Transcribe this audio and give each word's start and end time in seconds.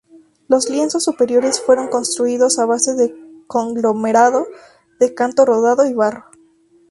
Los 0.47 0.67
lienzos 0.67 1.03
superiores 1.03 1.61
fueron 1.61 1.87
construidos 1.89 2.57
a 2.57 2.65
base 2.65 2.95
de 2.95 3.13
conglomerado 3.45 4.47
de 4.99 5.13
canto 5.13 5.45
rodado 5.45 5.85
y 5.85 5.93
barro. 5.93 6.25